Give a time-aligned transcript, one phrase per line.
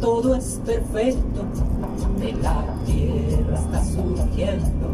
[0.00, 1.44] Todo es perfecto,
[2.18, 4.90] de la tierra está surgiendo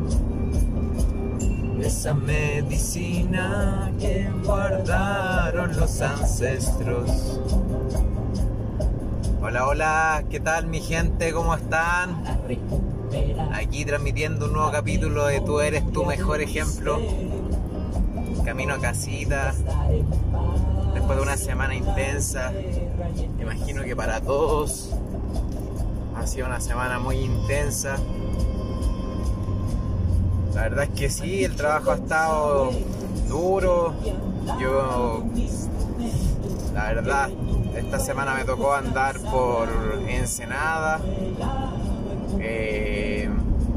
[1.81, 7.41] esa medicina que guardaron los ancestros.
[9.41, 11.33] Hola, hola, ¿qué tal mi gente?
[11.33, 12.25] ¿Cómo están?
[13.53, 16.99] Aquí transmitiendo un nuevo capítulo de Tú eres tu mejor ejemplo.
[18.47, 19.53] Camino a casita,
[20.95, 22.53] después de una semana intensa.
[23.41, 24.95] Imagino que para todos
[26.17, 27.97] ha sido una semana muy intensa.
[30.55, 32.71] La verdad es que sí, el trabajo ha estado
[33.29, 33.95] duro.
[34.61, 35.25] Yo,
[36.73, 37.31] la verdad,
[37.77, 39.69] esta semana me tocó andar por
[40.07, 41.01] Ensenada,
[42.39, 43.29] eh,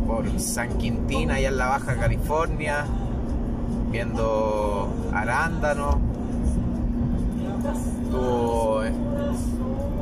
[0.06, 2.86] por San Quintín, allá en la Baja California,
[3.92, 5.98] viendo arándanos.
[8.04, 8.82] Estuvo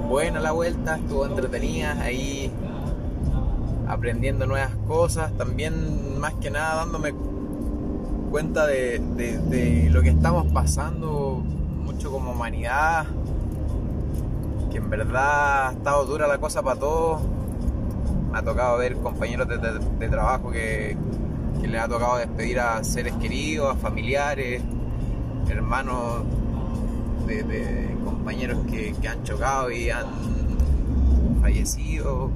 [0.07, 2.51] buena la vuelta, estuvo entretenida ahí
[3.87, 7.13] aprendiendo nuevas cosas, también más que nada dándome
[8.29, 11.41] cuenta de, de, lo que estamos pasando
[11.85, 13.05] mucho como humanidad,
[14.71, 17.21] que en verdad ha estado dura la cosa para todos.
[18.31, 20.97] Me ha tocado ver compañeros de, trabajo que,
[21.61, 24.61] que les ha tocado despedir a seres queridos, a familiares,
[25.49, 26.23] hermanos
[27.25, 30.05] de, compañeros que han chocado y han
[31.41, 32.31] fallecido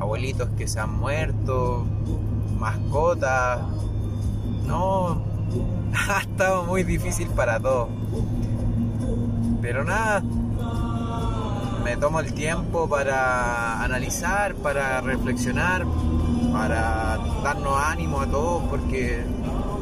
[0.00, 1.84] abuelitos que se han muerto,
[2.58, 3.60] mascotas.
[4.66, 5.22] No,
[6.08, 7.88] ha estado muy difícil para todos.
[9.60, 10.22] Pero nada,
[11.84, 15.84] me tomo el tiempo para analizar, para reflexionar,
[16.52, 19.24] para darnos ánimo a todos, porque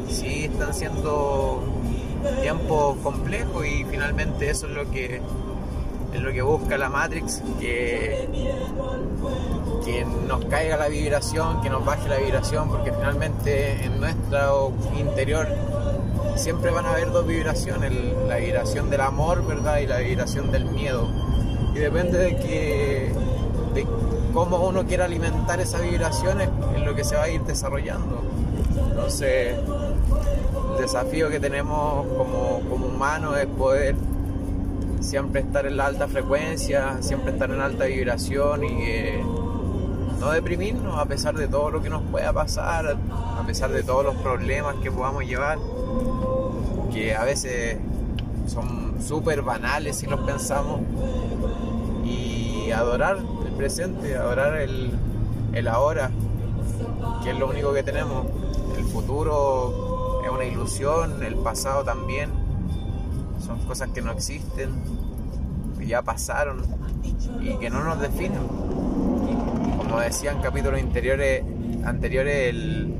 [0.09, 1.63] sí están siendo
[2.41, 5.21] tiempos complejos y finalmente eso es lo que
[6.13, 8.27] es lo que busca la Matrix, que,
[9.85, 15.47] que nos caiga la vibración, que nos baje la vibración, porque finalmente en nuestro interior
[16.35, 17.91] siempre van a haber dos vibraciones,
[18.27, 19.79] la vibración del amor, ¿verdad?
[19.79, 21.07] Y la vibración del miedo.
[21.75, 23.11] Y depende de que
[24.37, 28.21] cómo uno quiera alimentar esas vibraciones es lo que se va a ir desarrollando.
[28.91, 29.57] Entonces,
[30.75, 33.95] el desafío que tenemos como, como humanos es poder
[34.99, 39.23] siempre estar en la alta frecuencia, siempre estar en alta vibración y eh,
[40.19, 42.95] no deprimirnos a pesar de todo lo que nos pueda pasar,
[43.39, 45.57] a pesar de todos los problemas que podamos llevar,
[46.93, 47.79] que a veces
[48.45, 50.81] son súper banales si los pensamos,
[52.05, 53.17] y adorar
[53.57, 54.91] presente, adorar el,
[55.53, 56.11] el ahora,
[57.23, 58.27] que es lo único que tenemos.
[58.77, 62.29] El futuro es una ilusión, el pasado también
[63.45, 64.69] son cosas que no existen,
[65.77, 66.63] que ya pasaron
[67.41, 68.47] y que no nos definen.
[69.77, 71.43] Como decía en capítulos anteriores,
[71.85, 72.93] anteriores el,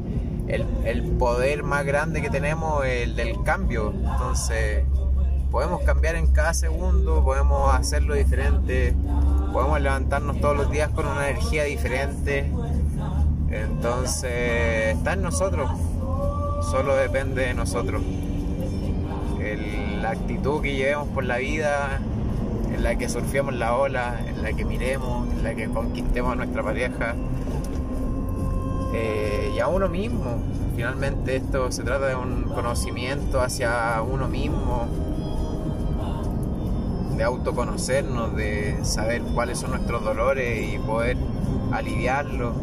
[0.47, 3.93] el, poder más grande que tenemos es el del cambio.
[3.93, 4.83] Entonces,
[5.57, 8.93] podemos cambiar en cada segundo, podemos hacerlo diferente,
[9.51, 12.47] podemos levantarnos todos los días con una energía diferente.
[13.49, 15.67] Entonces, está en nosotros,
[16.69, 18.03] solo depende de nosotros
[19.99, 22.01] la actitud que llevemos por la vida,
[22.71, 26.35] en la que surfemos la ola, en la que miremos, en la que conquistemos a
[26.35, 27.15] nuestra pareja
[28.93, 30.37] eh, y a uno mismo.
[30.75, 34.87] Finalmente esto se trata de un conocimiento hacia uno mismo,
[37.17, 41.17] de autoconocernos, de saber cuáles son nuestros dolores y poder
[41.71, 42.55] aliviarlos,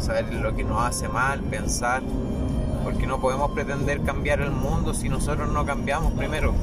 [0.00, 2.02] saber lo que nos hace mal, pensar
[2.86, 6.54] porque no podemos pretender cambiar el mundo si nosotros no cambiamos primero.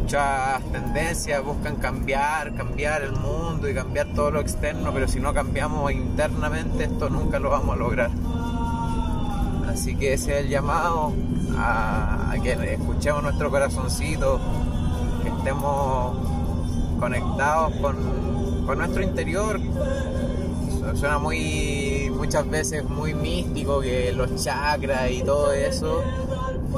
[0.00, 5.34] Muchas tendencias buscan cambiar, cambiar el mundo y cambiar todo lo externo, pero si no
[5.34, 8.10] cambiamos internamente esto nunca lo vamos a lograr.
[9.68, 11.12] Así que ese es el llamado
[11.58, 14.40] a, que escuchemos nuestro corazoncito,
[15.48, 16.14] estemos
[17.00, 19.58] conectados con, con nuestro interior.
[20.94, 26.02] Suena muy muchas veces muy místico, que los chakras y todo eso,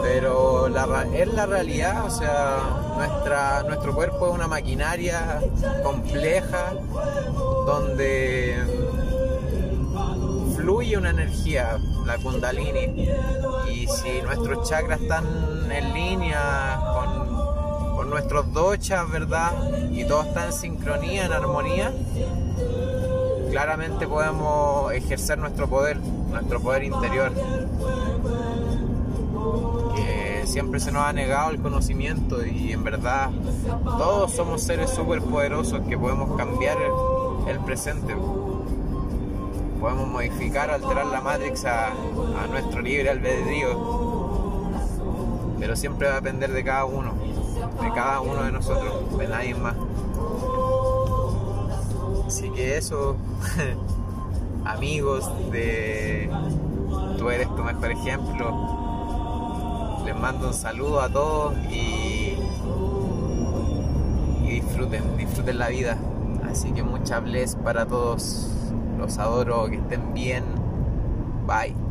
[0.01, 2.59] pero es la realidad, o sea,
[2.97, 5.41] nuestra, nuestro cuerpo es una maquinaria
[5.83, 6.73] compleja
[7.67, 8.57] donde
[10.57, 13.09] fluye una energía, la kundalini,
[13.73, 15.25] y si nuestros chakras están
[15.73, 17.10] en línea con
[18.11, 19.53] nuestros dochas, ¿verdad?
[19.91, 21.93] Y todo está en sincronía, en armonía,
[23.51, 27.33] claramente podemos ejercer nuestro poder, nuestro poder interior,
[29.97, 33.31] que siempre se nos ha negado el conocimiento y en verdad
[33.85, 36.79] todos somos seres súper poderosos que podemos cambiar
[37.49, 38.15] el, presente.
[39.81, 44.11] Podemos modificar, alterar la Matrix a, a nuestro libre albedrío.
[45.59, 47.13] Pero siempre va a depender de cada uno,
[47.83, 49.75] de cada uno de nosotros, de nadie más.
[52.27, 53.17] Así que eso,
[54.65, 56.31] amigos de
[57.21, 58.51] Tú eres tu mejor ejemplo.
[60.07, 62.35] Les mando un saludo a todos y,
[64.43, 65.99] disfruten, disfruten la vida.
[66.51, 68.49] Así que mucha bless para todos.
[68.99, 70.45] Los adoro, que estén bien.
[71.47, 71.90] Bye.